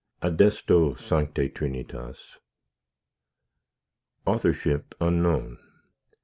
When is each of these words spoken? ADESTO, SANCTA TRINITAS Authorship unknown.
ADESTO, 0.23 0.95
SANCTA 0.95 1.49
TRINITAS 1.49 2.39
Authorship 4.25 4.95
unknown. 4.99 5.59